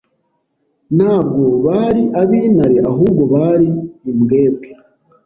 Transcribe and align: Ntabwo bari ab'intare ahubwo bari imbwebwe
Ntabwo 0.97 1.43
bari 1.65 2.03
ab'intare 2.21 2.77
ahubwo 2.89 3.21
bari 3.33 3.67
imbwebwe 4.11 4.67